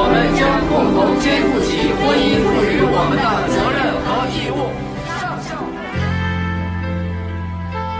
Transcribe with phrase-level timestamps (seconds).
[0.00, 0.40] 我们将
[0.70, 4.70] 共同肩负起婚姻赋予我们的责任和义务。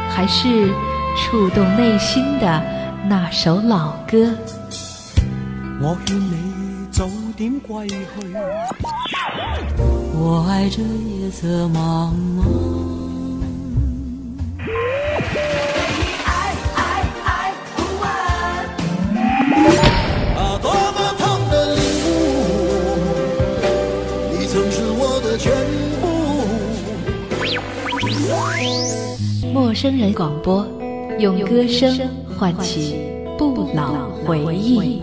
[0.08, 0.70] 还是
[1.16, 2.62] 触动内心的
[3.08, 4.32] 那首老歌。
[5.80, 7.04] 我劝你早
[7.36, 7.96] 点归去，
[10.14, 12.97] 我爱这夜色茫茫。
[29.78, 29.96] 声。
[29.96, 30.66] 人广播，
[31.20, 31.96] 用歌声
[32.36, 32.96] 唤起
[33.38, 35.00] 不老回忆。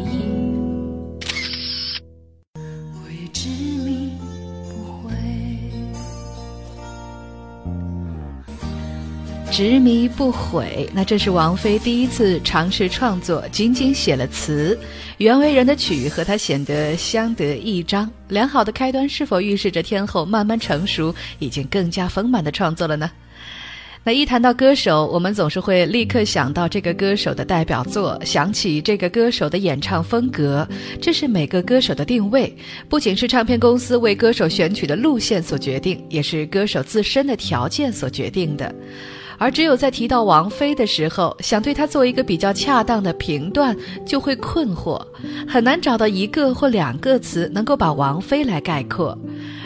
[9.50, 14.78] 执迷不悔，那这是王菲第一次尝试创作，仅仅写了词，
[15.20, 18.12] 袁惟仁的曲和她显得相得益彰。
[18.28, 23.10] 良好的开端是否预示着天后慢慢成熟，已经更加丰满的创作了呢？
[24.06, 30.68] 那一谈到歌手，我们总是会立刻想到这个歌手的代表作，想起这个歌手的演唱风格，
[31.02, 32.56] 这是每个歌手的定位，
[32.88, 38.72] 不仅是唱片公司为歌手选取的路线所决定，也是歌手自身的条件所决定的。
[39.40, 45.04] 而只有在提到王菲的时候，想对她做一个比较恰当的评断，就会困惑，
[45.48, 49.18] 很难找到一个或两个词能够把王菲来概括。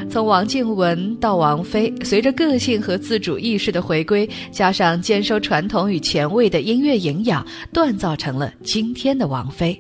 [0.10, 9.80] 从王静文到王菲，随着个性和自主意识的回归，加上兼收传统与前卫的音乐营养，锻造成了今天的王菲。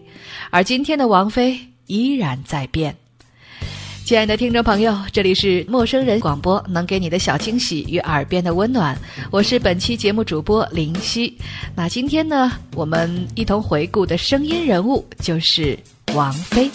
[0.51, 2.95] 而今天的王菲依然在变。
[4.05, 8.97] 亲爱的听众朋友，这里是陌生人广播，能给你的小惊喜与耳边的温暖。
[9.29, 11.37] 我是本期节目主播林夕。
[11.75, 15.77] 那今天呢，我们一同回顾的声音人物就是
[16.15, 16.67] 王菲。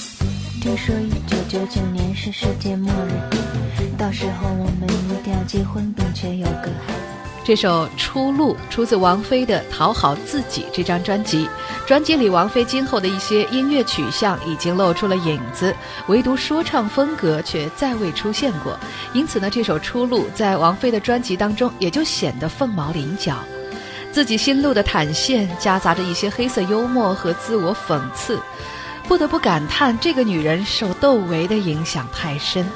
[0.64, 7.44] 听说一九九九年是世界末日，到时候我们一定要结婚，并且有个孩子。
[7.44, 11.46] 这首《出路》出自王菲的《讨好自己》这张专辑。
[11.86, 15.76] 专辑里，王菲今后的一些音乐取向已经露出了影子，
[16.06, 18.74] 唯独说唱风格却再未出现过。
[19.12, 23.36] 因此呢，这首《出路》在王菲的专辑当中也就显得凤毛麟角。
[24.10, 28.40] 自己心路的坦现，夹杂着一些黑色幽默和自我讽刺，
[29.06, 32.66] 不得不感叹这个女人受窦唯的影响太深。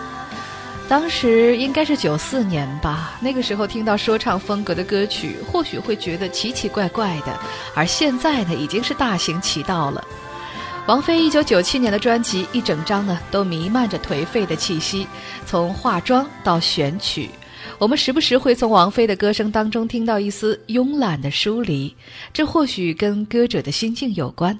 [0.88, 7.38] 当时应该是九四年吧，那个时候听到说唱风格的歌曲，或许会觉得奇奇怪怪的，
[7.74, 10.02] 而现在呢，已经是大行其道了。
[10.86, 15.06] 王菲一九九七年的专辑一整张呢，都弥漫着颓废的气息，
[15.44, 17.28] 从化妆到选曲，
[17.78, 21.94] 我们时不时会从王菲的歌声当中听到一丝慵懒的疏离，
[22.32, 24.58] 这或许跟歌者的心境有关。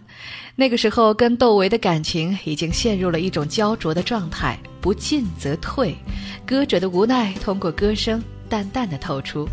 [0.55, 5.95] 那个时候，跟窦唯的感情已经陷入了一种焦灼的状态，不进则退，
[6.45, 9.49] 歌者的无奈通过歌声淡淡的透出。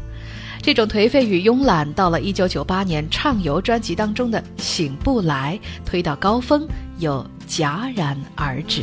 [0.61, 6.67] 这种颓废与慵懒，到了一九九八年《畅游》专辑当中的《醒不来》，推到高峰
[6.97, 8.81] 又戛然而止。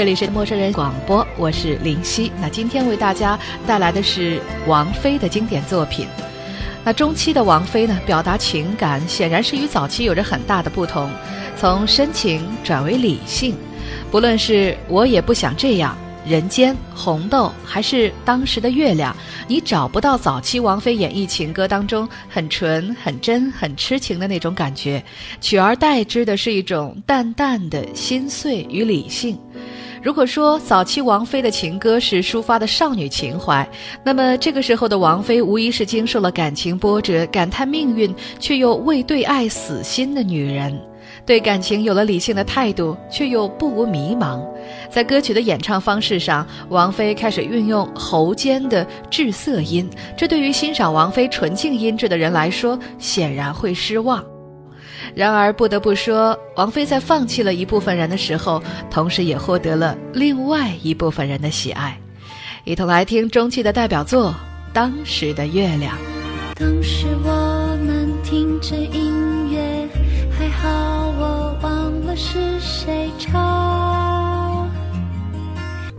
[0.00, 2.32] 这里是陌生人广播，我是林夕。
[2.40, 6.06] 那今天为大家带来的是王菲的经典作品。
[6.82, 11.10] 那中期的王菲呢，表达情感显然是与早期有着很大的不同，
[11.54, 13.54] 从深情转为理性。
[14.10, 15.94] 不论是我也不想这样、
[16.26, 19.14] 人间、红豆，还是当时的月亮，
[19.46, 25.04] 你找不到早期王菲演绎情歌当中很纯、很真、很痴情的那种感觉，
[25.42, 29.38] 取而代之的是一种淡淡的心碎与理性。
[30.02, 33.68] 如果说早期王菲的情歌是抒发的少女情怀，
[34.02, 40.80] 那么这个时候的王菲无疑是经受了感情波折、感叹命运却又未对爱死心的女人，
[41.26, 44.42] 对感情有了理性的态度，却又不无迷茫。
[44.90, 49.86] 在歌曲的演唱方式上，王菲开始运用喉间的滞涩音，
[50.16, 54.24] 这对于欣赏王菲纯净音质的人来说，显然会失望。
[55.14, 61.98] 然而，不得不说，王菲在放弃了一部分人的时候，同时也获得了另外一部分人的喜爱。
[62.64, 64.30] 一同来听中期的代表作
[64.72, 65.94] 《当时的月亮》。
[66.54, 68.76] 当时我们听着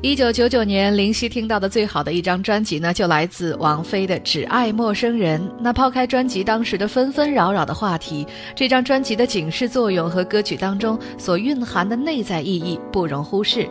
[0.04, 5.40] 一九九九年，林夕听到的最好的一张专辑呢，就来自王菲的《只爱陌生人》。
[5.60, 8.26] 那抛开专辑当时的纷纷扰扰的话题，
[8.56, 13.70] 这张专辑的警示作用和歌曲当中所蕴含的内在意义不容忽视。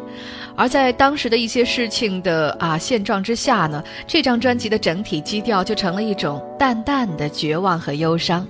[0.55, 8.47] 而在当时的一些事情的啊现状之下呢，这张专辑的整体基调就成了一种淡淡的绝望和忧伤。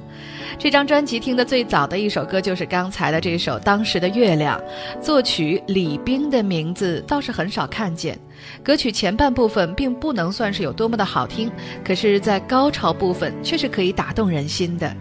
[0.58, 4.60] 这张专辑听的最早的一首歌就是刚才的这首《当时的月亮》，
[5.00, 8.18] 作曲李冰的名字倒是很少看见。
[8.62, 11.50] 歌曲前半部分并不能算是有多么的好听，
[11.84, 14.94] 可是，在高潮部分却是可以打动人心的。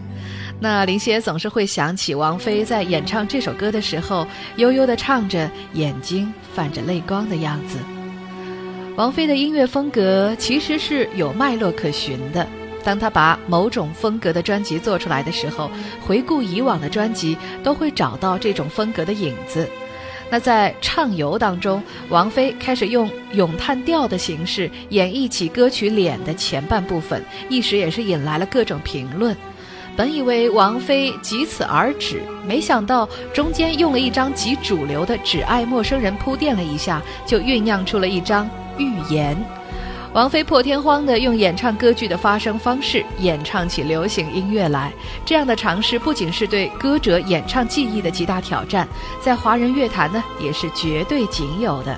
[0.58, 4.26] 那林夕总是会想起王菲在演唱这首歌的时候，
[4.56, 7.78] 悠悠地唱着，眼睛泛着泪光的样子。
[8.96, 12.46] 王菲的音乐风格其实是有脉络可循的。
[12.82, 19.68] 当他把某种风格的专辑做出来的时候，回顾以往的专辑，都会找到这种风格的影子。
[20.32, 29.36] 那在《畅游》当中，王菲开始用咏叹调的形式演绎起歌曲《脸》的前半部分，一时也是引来了各种评论。
[29.96, 38.48] 本以为王菲仅此而止，没想到中间用了一张极主流的《只爱陌生人》铺垫了一下，就酝酿出了一张
[38.78, 39.36] 预言。
[40.12, 44.92] 王菲破天荒地用演唱歌剧的发声方式演唱起流行音乐来，
[45.24, 48.88] 这样的尝试不仅是对歌者演唱技艺的极大挑战，
[49.20, 51.96] 在华人乐坛呢也是绝对仅有的。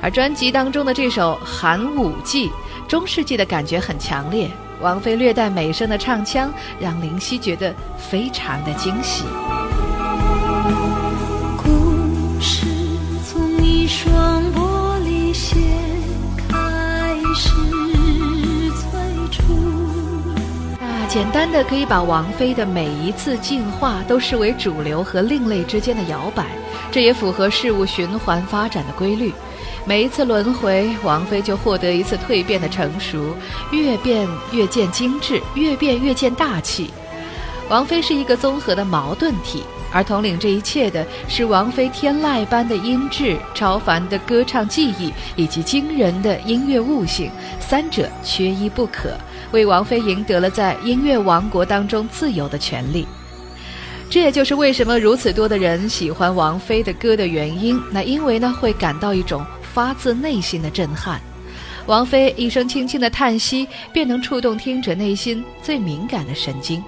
[0.00, 2.48] 而专辑当中的这首《寒武纪》，
[2.88, 4.50] 中世纪的感觉很强烈。
[4.80, 6.50] 王菲略带美声的唱腔，
[6.80, 9.24] 让林夕觉得非常的惊喜。
[21.16, 26.44] 简单的可以把王菲的每一次进化都视为主流和另类之间的摇摆，
[26.92, 29.32] 这也符合事物循环发展的规律。
[29.86, 33.34] 每一次轮回，王菲就获得一次蜕变的成熟，
[33.70, 36.90] 越变越见精致，越变越见大气。
[37.70, 49.16] 王菲是一个综合的矛盾体，而统领这一切的是王菲天籁般的音质、超凡的歌唱技艺以及惊人的音乐悟性，三者缺一不可，
[49.52, 53.06] 为王菲赢得了在音乐王国当中自由的权利。
[54.08, 57.80] 这也就是为什么如此多的人喜欢王菲的歌的原因。
[57.90, 59.44] 那因为呢，会感到一种。
[59.76, 61.20] 发自内心的震撼，
[61.84, 66.82] 王菲一声轻轻的叹息，便能触动听者内心最敏感的神经。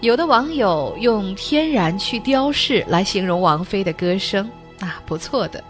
[0.00, 4.50] 有的网友用“天然去雕饰”来形容王菲的歌声，
[4.82, 5.62] 啊，不错的。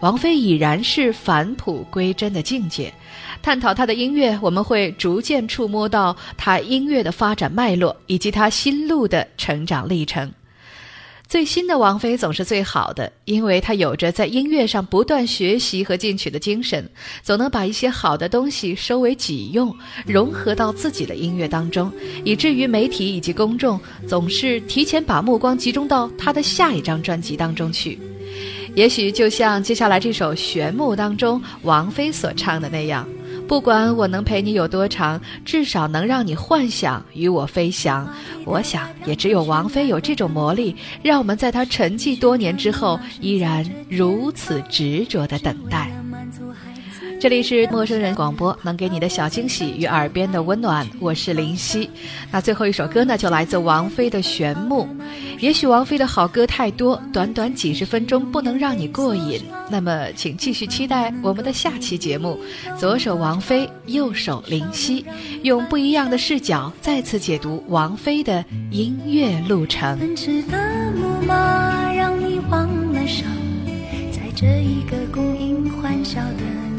[0.00, 2.92] 王菲已然是返璞归真的境界。
[3.42, 10.32] 探讨她的音乐，我们会逐渐触摸到她音乐的发展脉络，以及她心路的成长历程。
[11.26, 16.88] 最新的王菲总是最好的，因为她有着在音乐上不断学习和进取的精神，
[17.22, 19.74] 总能把一些好的东西收为己用，
[20.06, 21.90] 融合到自己的音乐当中，
[22.24, 27.98] 以至于媒体以及公众总是提前把目光集中到她的下一张专辑当中去。
[28.74, 33.06] 也许就像接下来这首《玄木》当中王菲所唱的那样。
[33.46, 38.08] 不管我能陪你有多长，至少能让你幻想与我飞翔。
[38.44, 45.90] 我想，也只有王菲有这种魔力，让我们在她沉寂多年之后，依然如此执着地等待。
[47.20, 50.88] 这里是陌生人广播，能给你的小惊喜与耳边的温暖。
[50.98, 51.90] 我是林夕。
[52.30, 54.84] 那最后一首歌呢，就来自王菲的《玄木》。
[55.38, 59.38] 也许王菲的好歌太多，短短几十分钟不能让你过瘾。
[59.70, 62.40] 那么，请继续期待我们的下期节目。
[62.78, 65.04] 左手王菲，右手林夕，
[65.42, 69.98] 用不一样的视角再次解读王菲的音乐路程。
[69.98, 70.58] 奔驰的
[70.92, 73.26] 木马让你忘了伤，
[74.10, 76.69] 在这一个供应欢笑的。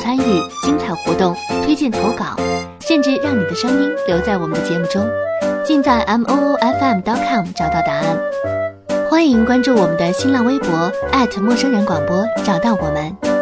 [0.00, 2.36] 参与、精彩活动、推荐投稿，
[2.80, 5.06] 甚至让你的声音留在我们的节目中，
[5.64, 8.18] 尽在 m o o f m dot com 找到答案。
[9.08, 10.92] 欢迎关注我们的新浪微博
[11.40, 13.35] 陌生人广播，找到我们。